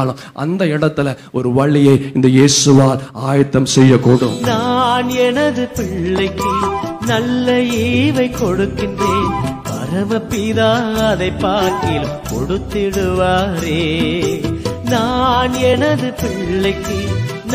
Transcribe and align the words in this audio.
ஆளும் 0.00 0.20
அந்த 0.44 0.64
இடத்துல 0.74 1.16
ஒரு 1.38 1.48
வழியை 1.58 1.96
இந்த 2.14 2.28
இயேசுவால் 2.38 3.00
ஆயத்தம் 3.30 3.70
செய்யக்கூடும். 3.76 4.36
நான் 4.50 5.10
எனது 5.28 5.64
பிள்ளைக்கு 5.78 6.52
நல்ல 7.12 7.46
ஈவை 7.84 8.28
கொடுக்கின்றேன். 8.40 9.30
பரமபிதா 9.68 10.70
அதை 11.06 11.30
பார்க்கில் 11.44 12.08
கொடுத்திடுவாரே. 12.30 13.80
நான் 14.92 15.54
எனது 15.70 16.08
பிள்ளைக்கு 16.20 16.98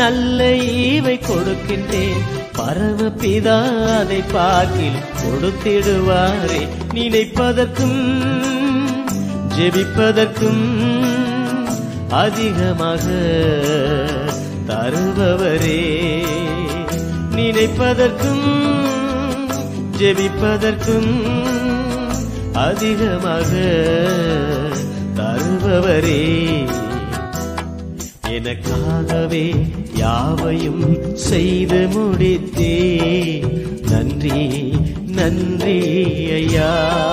நல்ல 0.00 0.48
ஈவை 0.80 1.16
கொடுக்கின்றேன். 1.28 2.20
பரமபிதா 2.58 3.56
அதை 3.98 4.20
பார்க்கில் 4.34 5.00
கொடுத்திடுவாரே. 5.22 6.60
நினைப்பதற்கும் 6.96 8.00
ஜெபிப்பதற்கும் 9.56 10.64
அதிகமாக 12.08 13.02
தருபவரே. 14.66 16.22
நினைப்பதற்கும் 17.30 18.44
ஜெபிப்பதற்கும் 19.98 21.22
அதிகமாக 22.52 23.48
தருபவரே. 25.16 26.64
எனக்காகவே 28.28 29.70
யாவையும் 29.94 31.16
செய்து 31.16 31.88
முடித்தே 31.92 32.78
நன்றி 33.90 34.72
நன்றி 35.06 35.78
ஐயா. 36.30 37.05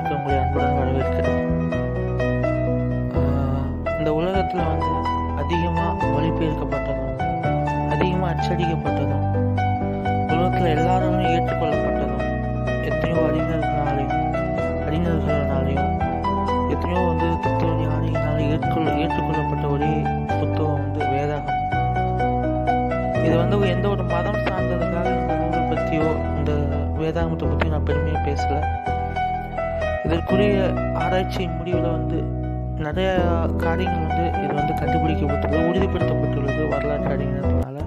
சேனலுக்கு 0.00 0.18
உங்களை 0.18 0.36
அன்புடன் 0.42 0.76
வரவேற்கிறேன் 0.78 1.48
இந்த 3.98 4.10
உலகத்தில் 4.18 4.68
வந்து 4.68 4.92
அதிகமாக 5.42 6.06
மொழிபெயர்க்கப்பட்டதும் 6.12 7.10
அதிகமாக 7.94 8.30
அச்சடிக்கப்பட்டதும் 8.32 9.26
உலகத்தில் 10.32 10.72
எல்லாருமே 10.76 11.24
ஏற்றுக்கொள்ளப்பட்டதும் 11.34 12.24
எத்தனையோ 12.88 13.24
அறிஞர்களாலையும் 13.28 14.16
அறிஞர்களாலையும் 14.86 15.92
எத்தனையோ 16.74 17.02
வந்து 17.10 17.28
தத்துவ 17.46 17.70
ஞானிகளால் 17.82 18.44
ஏற்றுக்கொள்ள 18.50 18.90
ஏற்றுக்கொள்ளப்பட்ட 19.04 19.66
ஒரே 19.76 19.92
புத்தகம் 20.40 20.80
வந்து 20.80 21.00
வேதாகம். 21.14 21.58
இது 23.26 23.34
வந்து 23.42 23.56
எந்த 23.74 23.86
ஒரு 23.94 24.06
மதம் 24.14 24.44
சார்ந்ததுக்காக 24.48 25.10
இந்த 25.20 25.34
நூலை 25.42 25.62
பற்றியோ 25.72 26.08
இந்த 26.38 26.52
வேதாகமத்தை 27.02 27.48
பற்றியோ 27.50 27.74
நான் 27.76 27.88
பெருமையாக 27.90 28.24
பேசலை. 28.30 28.60
இதற்குரிய 30.10 30.60
ஆராய்ச்சியின் 30.94 31.56
முடிவில் 31.56 31.90
வந்து 31.90 32.18
நிறைய 32.76 33.10
காரியங்கள் 33.56 34.06
வந்து 34.06 34.24
இது 34.42 34.54
வந்து 34.54 34.74
கண்டுபிடிக்கப்பட்டுள்ளது 34.80 35.66
உறுதிப்படுத்தப்பட்டுள்ளது 35.68 36.62
வரலாற்று 36.68 37.10
அறிஞர்களால் 37.14 37.78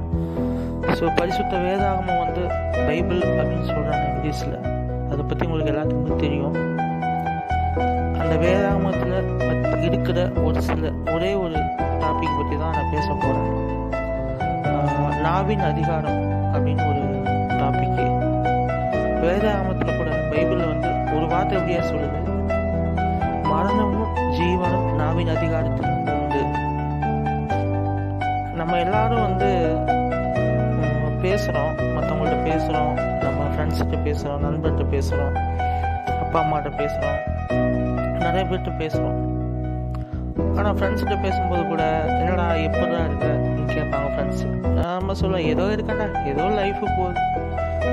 ஸோ 1.00 1.06
பரிசுத்த 1.16 1.54
வேதாகமம் 1.58 2.22
வந்து 2.26 2.44
பைபிள் 2.88 3.22
அப்படின்னு 3.32 3.66
சொல்கிறாங்க 3.70 4.04
இங்கிலீஷில். 4.12 4.58
அதை 5.12 5.22
பற்றி 5.26 5.46
உங்களுக்கு 5.46 5.74
எல்லாத்துக்குமே 5.74 6.16
தெரியும். 6.16 6.56
அந்த 8.22 8.36
வேதாகமத்தில் 8.36 9.16
இருக்கிற 9.82 10.32
ஒரு 10.44 10.62
சில 10.62 10.92
ஒரே 11.14 11.34
ஒரு 11.34 11.58
டாபிக் 12.04 12.38
பற்றி 12.38 12.56
தான் 12.58 12.76
நான் 12.78 12.92
பேச 12.92 13.08
போகிறேன் 13.14 13.52
நாவின் 15.22 15.66
அதிகாரம் 15.72 16.22
அப்படின்னு 16.54 16.86
ஒரு 16.92 17.04
டாபிக்கு 17.60 18.06
வேதாகமத்தில் 19.24 19.98
கூட 19.98 20.10
பைபிளில் 20.32 20.73
வந்து 21.44 21.58
எப்படியா 21.60 21.82
சொல்லுது? 21.90 22.20
மரணமும் 23.44 24.14
ஜீவனும் 24.18 24.94
நாவின் 24.96 25.36
அதிகாரத்தில் 25.38 25.90
உண்டு. 26.14 26.42
நம்ம 28.54 28.80
எல்லாரும் 28.80 29.22
வந்து 29.22 29.50
பேசுகிறோம் 31.24 31.74
மற்றவங்கள்ட்ட 31.96 32.38
பேசுகிறோம் 32.50 32.94
நம்ம 33.24 33.42
ஃப்ரெண்ட்ஸ்கிட்ட 33.52 33.98
பேசுகிறோம் 34.08 34.42
நண்பர்கிட்ட 34.46 34.86
பேசுகிறோம் 34.96 35.36
அப்பா 36.22 36.40
அம்மாட்ட 36.44 36.70
பேசுகிறோம் 36.82 37.20
நிறைய 38.20 38.44
பேர்கிட்ட 38.50 38.72
பேசுகிறோம் 38.80 39.20
ஆனால் 40.58 40.76
ஃப்ரெண்ட்ஸ்கிட்ட 40.76 41.22
பேசும்போது 41.22 41.68
கூட 41.68 41.84
என்னடா 42.08 42.54
எப்படிடா 42.54 43.00
இருக்க? 43.06 43.26
நீ 43.26 43.74
கேட்பாங்க 43.74 44.08
ஃப்ரெண்ட்ஸ் 44.14 44.44
நம்ம 44.82 45.14
சொல்லுவோம் 45.14 45.46
ஏதோ 45.46 45.64
இருக்கடா. 45.64 46.26
ஏதோ 46.26 46.44
லைஃபு 46.60 46.86
போகுது. 46.98 47.20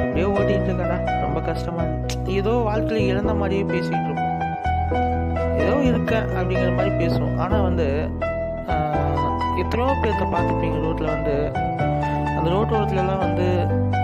அப்படியே 0.03 0.27
ஓட்டிகிட்டு 0.27 0.69
இருக்கடா. 0.71 0.99
ரொம்ப 1.30 1.42
கஷ்டமா 1.48 1.80
இருந்துச்சு. 1.84 2.16
ஏதோ 2.38 2.52
வாழ்க்கையில் 2.68 3.10
இழந்த 3.10 3.32
மாதிரியே 3.41 3.64
பேசிகிட்டு 3.72 4.06
இருப்போம். 4.08 4.38
ஏதோ 5.62 5.74
இருக்கேன் 5.91 6.26
அப்படிங்கிற 6.36 6.70
மாதிரி 6.78 6.92
பேசுவோம். 7.02 7.36
ஆனால் 7.42 7.64
வந்து 7.66 7.86
எத்தனையோ 9.62 9.92
பேர்த்த 10.02 10.24
பார்த்துருப்பீங்க 10.32 10.78
ரோட்டில் 10.86 11.12
வந்து. 11.16 11.36
அந்த 12.36 12.46
ரோட்டோரத்துலலாம் 12.54 13.22
வந்து 13.26 13.46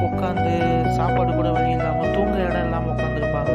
உட்காந்து 0.06 0.53
சாப்பாடு 0.98 1.31
கூட 1.38 1.48
வழி 1.56 1.70
இல்லாமல் 1.76 2.12
தூங்குற 2.16 2.41
இடம் 2.48 2.66
இல்லாமல் 2.66 2.92
உட்காந்துருப்பாங்க 2.94 3.54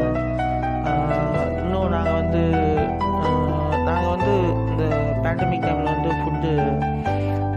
இன்னும் 1.62 1.94
நாங்கள் 1.96 2.18
வந்து 2.22 2.44
நாங்கள் 3.88 4.14
வந்து 4.16 4.34
இந்த 4.72 4.84
பேண்டமிக் 5.24 5.66
டைமில் 5.68 5.94
வந்து 5.96 6.12
ஃபுட்டு 6.20 6.52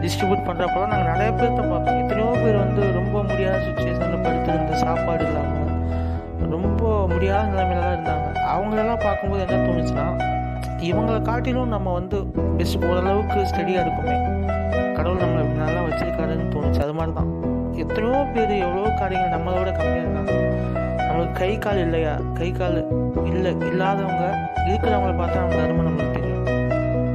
டிஸ்ட்ரிபியூட் 0.05 0.47
பண்ணுறப்பெல்லாம் 0.49 0.93
நாங்கள் 0.95 1.13
நிறைய 1.13 1.31
பேர்த்த 1.41 1.61
பார்த்தோம். 1.73 2.01
எத்தனையோ 2.03 2.31
பேர் 2.45 2.63
வந்து 2.65 2.83
ரொம்ப 3.01 3.17
முடியாத 3.31 3.59
சுச்சுவேஷனில் 3.67 4.25
படுத்திருந்து 4.25 4.83
சாப்பாடு 4.85 5.24
முடியாத 7.25 7.51
நிலைமையில 7.53 7.83
தான் 7.85 7.95
இருந்தாங்க. 7.97 8.27
அவங்களெல்லாம் 8.55 9.03
பார்க்கும்போது 9.05 9.43
என்ன 9.45 9.61
தோணுச்சுன்னா 9.67 10.07
இவங்களை 10.89 11.21
காட்டிலும் 11.29 11.71
நம்ம 11.75 11.93
வந்து 11.99 12.19
பெஸ்ட் 12.59 12.85
ஓரளவுக்கு 12.89 13.39
ஸ்டடியாக 13.51 13.85
இருக்குமே. 13.85 14.17
கடவுள் 14.97 15.23
நம்மளை 15.23 15.41
இப்படி 15.45 15.61
நல்லா 15.63 15.81
வச்சிருக்காருன்னு 15.87 16.51
தோணுச்சு. 16.55 16.81
அது 16.87 16.95
மாதிரி 16.99 17.15
தான் 17.19 17.31
எத்தனையோ 17.83 18.19
பேர் 18.35 18.53
எவ்வளோ 18.67 18.91
காரியங்கள் 19.01 19.35
நம்மளோட 19.37 19.71
கம்மியாக 19.79 20.05
இருக்காங்க 20.05 20.35
நம்மளுக்கு 21.07 21.35
கை 21.41 21.51
கால் 21.65 21.81
இல்லையா? 21.87 22.15
கை 22.41 22.51
கால் 22.61 22.79
இல்லை 23.31 23.53
இல்லாதவங்க 23.71 24.25
இருக்கிறவங்கள 24.69 25.15
பார்த்தா 25.23 25.41
அந்த 25.47 25.59
அருமை 25.65 25.83
நம்மளுக்கு 25.89 26.17
தெரியும். 26.19 26.47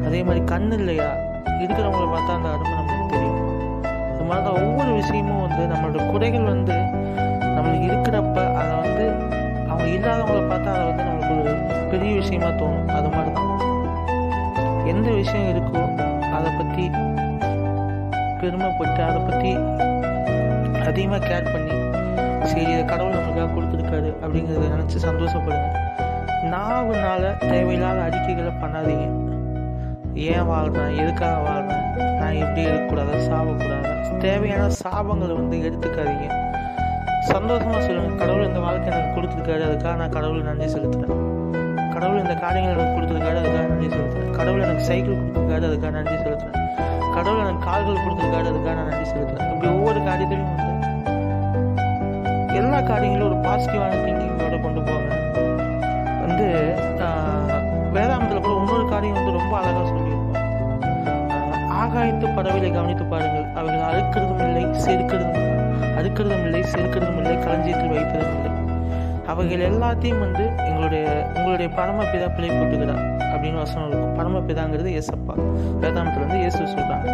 அதே 0.07 0.21
மாதிரி 0.29 0.43
கண் 0.53 0.69
இல்லையா? 0.79 1.09
இருக்கிறவங்கள 1.63 2.07
பார்த்தா 2.15 2.33
அந்த 2.39 2.49
அருமை 2.55 2.73
நம்மளுக்கு 2.79 3.13
தெரியும். 3.15 3.39
அது 4.13 4.25
மாதிரி 4.29 4.43
தான் 4.47 4.59
ஒவ்வொரு 4.63 4.91
விஷயமும் 5.01 5.45
வந்து 5.47 5.63
நம்மளோட 5.73 5.99
குறைகள் 6.13 6.51
வந்து 6.53 6.77
நம்மளுக்கு 7.55 7.87
இருக்கிறப்ப 7.91 8.37
அதை 8.59 8.73
வந்து 8.83 9.05
அவங்க 9.79 9.91
இல்லாதவங்கள 9.97 10.39
பார்த்தா 10.49 10.71
அதை 10.75 10.85
வந்து 10.87 11.03
நம்மளுக்கு 11.07 11.35
ஒரு 11.41 11.51
பெரிய 11.91 12.11
விஷயமா 12.21 12.49
தோணும். 12.61 12.87
அது 12.95 13.09
மாதிரி 13.13 13.31
தான் 13.35 13.51
எந்த 14.91 15.07
விஷயம் 15.19 15.49
இருக்கோ 15.51 15.81
அதை 16.37 16.49
பற்றி 16.57 16.85
பெருமைப்பட்டு 18.39 19.01
அதை 19.09 19.19
பற்றி 19.27 19.51
அதிகமாக 20.89 21.21
கேர் 21.29 21.51
பண்ணி 21.53 21.75
சரி 22.49 22.65
இதை 22.73 22.83
கடவுள் 22.91 23.15
நம்மளுக்காக 23.15 23.49
கொடுத்துருக்காரு 23.55 24.09
அப்படிங்கிறத 24.23 24.67
நினச்சி 24.75 24.99
சந்தோஷப்படுங்க. 25.07 25.69
நாவுனால 26.53 27.23
தேவையில்லாத 27.51 27.99
அறிக்கைகளை 28.07 28.53
பண்ணாதீங்க. 28.63 29.07
ஏன் 30.33 30.47
வாழ்கிறேன் 30.51 30.95
எதுக்காக 31.01 31.37
வாழ்கிறேன் 31.47 31.85
நான் 32.19 32.41
எப்படி 32.43 32.61
இருக்கக்கூடாது? 32.67 33.15
சாவக்கூடாது 33.29 34.19
தேவையான 34.25 34.63
சாபங்களை 34.83 35.33
வந்து 35.41 35.57
எடுத்துக்காதீங்க. 35.67 36.27
சந்தோஷமாக 37.21 37.81
சொல்லுங்கள் 37.85 38.19
கடவுள் 38.21 38.47
இந்த 38.47 38.59
வாழ்க்கை 38.59 38.87
எனக்கு 38.93 39.13
கொடுத்துருக்காரு. 39.15 39.63
அதுக்காக 39.69 39.95
நான் 39.95 40.15
கடவுளை 40.17 40.41
நன்றி 40.41 40.67
செலுத்துகிறேன் 40.73 41.25
கடவுள் 41.93 42.21
இந்த 42.21 42.33
காரியங்கள் 42.33 42.75
எனக்கு 42.75 42.95
கொடுத்துருக்காரு. 42.97 43.37
அதுக்காக 43.41 43.67
நன்றி 43.67 43.87
செலுத்துகிறேன் 43.95 44.35
கடவுள் 44.37 44.61
எனக்கு 44.61 44.83
சைக்கிள் 44.83 45.17
கொடுத்துருக்காரு. 45.17 45.63
அதுக்காக 45.69 45.91
நன்றி 45.97 46.15
செலுத்துறேன். 46.15 46.57
கடவுள் 47.15 47.41
எனக்கு 47.43 47.63
கால்கள் 47.63 48.03
கொடுத்துருக்காரு. 48.05 48.47
அதுக்காக 48.51 48.75
நான் 48.79 48.89
நன்றி 48.89 49.05
செலுத்துகிறேன் 49.11 49.51
இப்படி 49.53 49.71
ஒவ்வொரு 49.73 49.99
காரியத்திலையும் 49.99 50.51
வந்து 50.51 50.67
எல்லா 52.59 52.81
காரியங்களும் 52.81 53.27
ஒரு 53.29 53.37
பாசிட்டிவான 53.49 53.99
திங்கிங்கோட 54.05 54.61
கொண்டு 54.61 54.81
போங்க. 54.81 55.09
வந்து 56.25 56.47
ஆகாயத்து 61.89 62.27
பறவைகளை 62.37 62.69
கவனித்து 62.71 63.05
பாருங்கள். 63.11 63.45
அவைகள் 63.59 63.85
அறுக்கிறதும் 63.89 64.41
இல்லை 64.47 64.63
செருக்கிறதும் 64.85 65.37
அறுக்கிறதும் 65.99 66.43
இல்லை 66.47 66.61
செருக்கிறதும் 66.73 67.19
இல்லை 67.21 67.35
களஞ்சியத்தில் 67.45 67.93
வைப்பதும் 67.95 68.33
இல்லை 68.35 68.51
அவைகள் 69.31 69.63
எல்லாத்தையும் 69.69 70.21
வந்து 70.25 70.43
எங்களுடைய 70.67 71.03
உங்களுடைய 71.35 71.67
பரமபிதா 71.79 72.27
பிழை 72.35 72.49
கூட்டுகிறார் 72.49 73.01
அப்படின்னு 73.31 73.59
வசனம் 73.63 73.87
இருக்கும். 73.89 74.15
பரமபிதாங்கிறது 74.19 74.91
ஏசப்பா. 74.99 75.33
வேதாந்தத்தில் 75.81 76.23
வந்து 76.25 76.39
இயேசு 76.43 76.61
சொல்கிறாங்க 76.75 77.07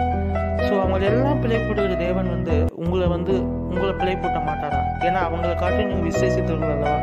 ஸோ 0.68 0.74
அவங்க 0.84 1.06
எல்லாம் 1.12 1.42
பிழை 1.44 1.58
போட்டுகிற 1.58 1.98
தேவன் 2.06 2.30
வந்து 2.36 2.54
உங்களை 2.84 3.08
வந்து 3.16 3.34
உங்களை 3.72 3.92
பிழை 4.02 4.16
போட்ட 4.24 4.40
மாட்டாரா? 4.48 4.82
ஏன்னா 5.08 5.20
அவங்கள 5.28 5.52
காட்டிலும் 5.64 5.92
நீங்கள் 5.92 6.10
விசேஷித்தவர்கள் 6.12 6.74
அல்லவா? 6.76 7.00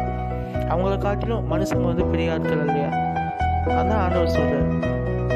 அவங்கள 0.72 0.94
காட்டிலும் 1.06 1.44
மனுஷங்க 1.52 1.86
வந்து 1.92 2.06
பெரிய 2.14 2.34
ஆட்கள் 2.36 2.64
இல்லையா 2.68 2.90
அதான் 3.80 4.00
ஆண்டவர் 4.04 4.34
சொல்கிறார் 4.38 4.70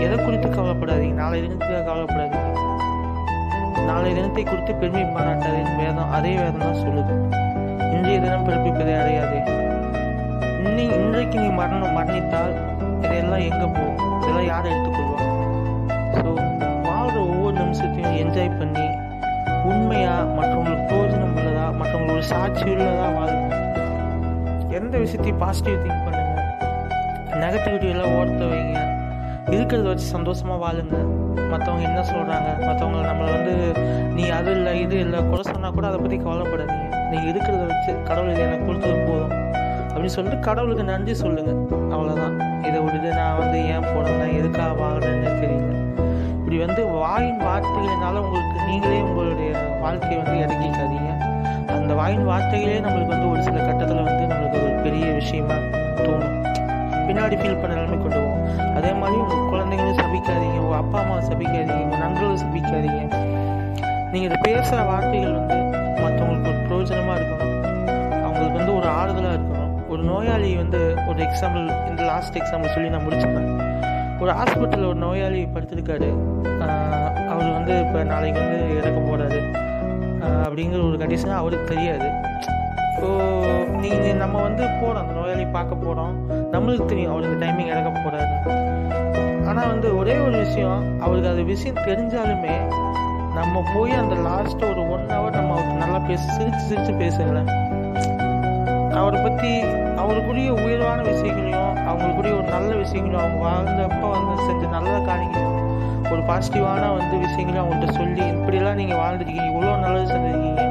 எதை 0.04 0.16
குறித்து 0.24 0.48
கவலைப்படாதீங்க. 0.56 1.16
நாளை 1.22 1.38
தினத்துக்காக 1.44 1.84
கவலைப்படாதீங்க. 1.88 2.52
நாளை 3.88 4.10
தினத்தை 4.18 4.42
குறித்து 4.44 4.72
பெருமை 4.80 5.04
பாராட்டாதீங்க. 5.16 5.72
வேதம் 5.82 6.12
அதே 6.16 6.32
வேதம் 6.40 6.64
தான் 6.66 6.80
சொல்லுது. 6.84 7.14
இன்றைய 7.94 8.16
தினம் 8.24 8.46
பிறப்பிப்பதை 8.48 8.94
அடையாதே. 9.02 9.40
இன்னி 10.64 10.84
இன்றைக்கு 10.98 11.36
நீ 11.42 11.48
மரணம் 11.60 11.96
மரணித்தால் 11.98 12.54
இதெல்லாம் 13.04 13.44
எங்கே 13.48 13.66
போகும்? 13.76 14.00
இதெல்லாம் 14.20 14.48
யார் 14.52 14.70
எடுத்துக்கொள்வாங்க? 14.72 15.32
ஸோ 16.16 16.26
வாழ்கிற 16.88 17.16
ஒவ்வொரு 17.30 17.54
நிமிஷத்தையும் 17.62 18.16
என்ஜாய் 18.22 18.58
பண்ணி 18.60 18.86
உண்மையாக 19.70 20.24
மற்றவங்களுக்கு 20.36 20.88
பிரயோஜனம் 20.90 21.34
உள்ளதா 21.38 21.64
மற்றவங்களுக்கு 21.80 22.30
சாட்சி 22.32 22.66
உள்ளதா 22.74 23.06
வாழும் 23.18 23.48
எந்த 24.78 24.94
விஷயத்தையும் 25.04 25.42
பாசிட்டிவ் 25.44 25.82
திங்க் 25.84 26.04
பண்ணுங்க. 26.06 26.34
நெகட்டிவிட்டி 27.42 27.88
எல்லாம் 27.94 28.14
ஓர்த்த 28.18 28.44
வைங்க. 28.52 28.82
இருக்கிறத 29.54 29.86
வச்சு 29.90 30.06
சந்தோஷமாக 30.16 30.58
வாழுங்க. 30.64 30.96
மற்றவங்க 31.50 31.82
என்ன 31.88 32.00
சொல்கிறாங்க 32.12 32.48
மற்றவங்க 32.68 33.00
நம்மளை 33.08 33.30
வந்து 33.36 33.54
நீ 34.16 34.24
அது 34.38 34.50
இல்லை 34.56 34.72
இது 34.84 34.96
இல்லை 35.04 35.18
குறை 35.30 35.42
சொன்னால் 35.50 35.74
கூட 35.76 35.86
அதை 35.90 35.98
பற்றி 36.04 36.16
கவலைப்படாதீங்க. 36.24 36.86
நீங்கள் 37.10 37.30
இருக்கிறத 37.32 37.62
வச்சு 37.70 37.90
கடவுள் 38.08 38.42
எனக்கு 38.46 38.66
கொடுத்தது 38.68 38.96
போதும். 39.08 39.34
அப்படின்னு 39.92 40.14
சொல்லிட்டு 40.16 40.38
கடவுளுக்கு 40.48 40.84
நன்றி 40.92 41.14
சொல்லுங்கள் 41.22 41.60
அவ்வளோதான் 41.94 42.34
இதை 42.68 42.78
விட்டுட்டு 42.84 43.10
நான் 43.20 43.38
வந்து 43.42 43.58
ஏன் 43.74 43.86
போனேன் 43.92 44.34
எதுக்காக 44.40 44.72
வாங்கினேன்னு 44.82 45.36
தெரியல. 45.42 45.70
இப்படி 46.38 46.58
வந்து 46.64 46.82
வாயின் 47.02 47.40
வார்த்தைகளினால 47.46 48.16
உங்களுக்கு 48.26 48.66
நீங்களே 48.70 48.98
உங்களுடைய 49.08 49.52
வாழ்க்கையை 49.84 50.18
வந்து 50.22 50.36
இறக்கிக்காதீங்க. 50.44 51.12
அந்த 51.78 51.94
வாயின் 52.00 52.26
வார்த்தைகளே 52.30 52.78
நம்மளுக்கு 52.86 53.14
வந்து 53.16 53.30
ஒரு 53.32 53.42
சில 53.48 53.56
கட்டத்தில் 53.66 54.06
வந்து 54.08 54.24
நம்மளுக்கு 54.32 54.60
ஒரு 54.66 54.74
பெரிய 54.86 55.06
விஷயமா 55.20 55.56
தோணும். 56.04 56.34
பின்னாடி 57.08 57.36
ஃபீல் 57.40 57.60
பண்ண 57.60 57.72
நிலைமை 57.78 57.98
கொண்டு 57.98 58.20
அதே 58.86 58.96
மாதிரி 58.98 59.16
உங்கள் 59.22 59.48
குழந்தைங்களும் 59.52 59.96
சபிக்காதீங்க 60.00 60.58
உங்கள் 60.64 60.80
அப்பா 60.80 60.98
அம்மாவை 61.00 61.22
சபிக்காதீங்க 61.28 61.78
உங்கள் 61.84 62.02
நண்பர்களும் 62.02 62.42
சபிக்காதீங்க. 62.42 63.00
நீங்கள் 64.10 64.26
இதை 64.28 64.36
பேசுகிற 64.44 64.82
வார்த்தைகள் 64.90 65.34
வந்து 65.38 65.56
மற்றவங்களுக்கு 66.02 66.50
ஒரு 66.50 66.60
பிரயோஜனமாக 66.66 67.16
இருக்கணும். 67.20 67.54
அவங்களுக்கு 68.26 68.58
வந்து 68.60 68.74
ஒரு 68.78 68.88
ஆறுதலாக 68.98 69.32
இருக்கணும். 69.38 69.72
ஒரு 69.92 70.02
நோயாளி 70.10 70.50
வந்து 70.62 70.80
ஒரு 71.08 71.18
எக்ஸாம்பிள் 71.26 71.64
இந்த 71.90 72.00
லாஸ்ட் 72.10 72.38
எக்ஸாம்பிள் 72.42 72.74
சொல்லி 72.76 72.92
நான் 72.94 73.04
முடிச்சிருக்கேன் 73.06 73.50
ஒரு 74.22 74.30
ஹாஸ்பிட்டலில் 74.40 74.88
ஒரு 74.92 75.00
நோயாளி 75.06 75.42
படுத்திருக்காரு. 75.56 76.10
அவர் 77.32 77.50
வந்து 77.58 77.74
இப்போ 77.86 78.04
நாளைக்கு 78.12 78.40
வந்து 78.44 78.60
இறக்க 78.78 78.98
போகிறாரு 79.08 79.40
அப்படிங்கிற 80.46 80.82
ஒரு 80.90 80.98
கண்டிஷனாக 81.02 81.42
அவருக்கு 81.42 81.72
தெரியாது. 81.74 82.08
ஸோ 83.00 83.08
நீங்கள் 83.82 84.20
நம்ம 84.24 84.36
வந்து 84.48 84.64
போகிறோம் 84.80 85.02
அந்த 85.04 85.14
நோயாளி 85.20 85.46
பார்க்க 85.58 85.84
போகிறோம் 85.86 86.14
நம்மளுக்கு 86.56 86.90
தெரியும். 86.92 87.12
அவருக்கு 87.14 87.42
டைமிங் 87.44 87.72
இறக்க 87.74 87.88
போகிறாரு 87.94 88.28
ஆனால் 89.48 89.70
வந்து 89.72 89.88
ஒரே 89.98 90.14
ஒரு 90.26 90.36
விஷயம் 90.44 90.80
அவருக்கு 91.04 91.28
அது 91.32 91.42
விஷயம் 91.54 91.82
தெரிஞ்சாலுமே 91.88 92.54
நம்ம 93.38 93.62
போய் 93.74 93.92
அந்த 94.02 94.14
லாஸ்ட் 94.26 94.62
ஒரு 94.68 94.82
ஒன் 94.94 95.04
ஹவர் 95.14 95.36
நம்ம 95.38 95.52
அவருக்கு 95.54 95.82
நல்லா 95.82 95.98
பேசி 96.08 96.26
சிரித்து 96.36 96.62
சிரித்து 96.68 96.92
பேசுங்களேன். 97.02 97.50
அவரை 99.00 99.18
பற்றி 99.26 99.50
அவருக்குரிய 100.02 100.50
உயர்வான 100.64 101.00
விஷயங்களையும் 101.10 101.72
அவங்களுக்குரிய 101.88 102.32
ஒரு 102.38 102.46
நல்ல 102.54 102.70
விஷயங்களையும் 102.82 103.24
அவங்க 103.24 103.42
வாழ்ந்தப்போ 103.46 104.08
வந்து 104.14 104.46
செஞ்ச 104.48 104.62
நல்ல 104.76 104.94
காரியங்களும் 105.10 105.52
ஒரு 106.12 106.22
பாசிட்டிவான 106.30 106.82
வந்து 106.98 107.14
விஷயங்களையும் 107.26 107.62
அவங்கள்ட்ட 107.64 107.98
சொல்லி 108.00 108.24
இப்படிலாம் 108.34 108.80
நீங்கள் 108.82 109.00
வாழ்ந்துருக்கீங்க 109.02 109.46
இவ்வளோ 109.52 109.74
நல்லது 109.84 110.12
செஞ்சுருக்கீங்க. 110.14 110.64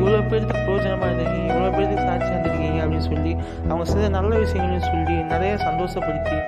இவ்வளோ 0.00 0.20
பேருக்கு 0.30 0.54
பிரயோஜனமாக 0.64 1.08
இருந்தீங்க 1.10 1.38
இவ்வளோ 1.50 1.70
பேருக்கு 1.76 2.04
சாட்சி 2.08 2.30
இருந்திருக்கீங்க 2.32 2.78
அப்படின்னு 2.84 3.06
சொல்லி 3.10 3.32
அவங்க 3.70 3.84
சில 3.92 4.08
நல்ல 4.18 4.32
விஷயங்களையும் 4.44 4.88
சொல்லி 4.92 5.16
நிறைய 5.32 5.52
சந்தோஷப்படுத்தி 5.68 6.38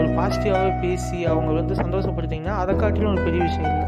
ஒரு 0.00 0.08
பாசிட்டிவாகவே 0.18 0.72
பேசி 0.84 1.18
அவங்க 1.32 1.50
வந்து 1.60 1.74
சந்தோஷப்படுத்திங்கன்னா 1.82 2.56
அதை 2.62 2.74
காட்டிலும் 2.82 3.12
ஒரு 3.14 3.24
பெரிய 3.28 3.40
விஷயம் 3.48 3.70
இல்லை. 3.72 3.86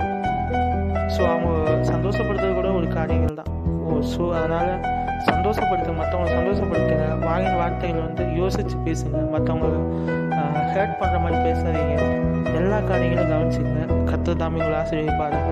ஸோ 1.14 1.22
அவங்க 1.34 1.50
சந்தோஷப்படுத்துறது 1.92 2.54
கூட 2.60 2.68
ஒரு 2.80 2.88
காரியங்கள் 2.98 3.38
தான். 3.40 3.50
ஓ 3.86 3.98
ஸோ 4.12 4.22
அதனால் 4.38 4.72
சந்தோஷப்படுத்துங்க 5.30 5.96
மற்றவங்களை 6.00 6.32
சந்தோஷப்படுத்துங்க. 6.38 7.06
வாங்கின 7.26 7.54
வார்த்தைகளை 7.62 8.02
வந்து 8.08 8.24
யோசித்து 8.40 8.76
பேசுங்க. 8.86 9.18
மற்றவங்க 9.34 9.68
ஹேர்ட் 10.74 10.98
பண்ணுற 11.00 11.16
மாதிரி 11.24 11.38
பேசாதீங்க. 11.48 11.96
எல்லா 12.60 12.78
காரியங்களும் 12.90 13.32
கவனிச்சுங்க 13.32 13.80
கற்று 14.10 14.32
தாமி 14.42 14.60
உங்களை 14.62 14.78
ஆசிரியப்பாருங்க 14.82 15.50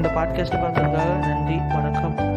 இந்த 0.00 0.12
பாட்காஸ்ட்டை 0.16 0.58
பார்த்ததுக்காக 0.60 1.10
நன்றி 1.26 1.56
வணக்கம். 1.68 2.29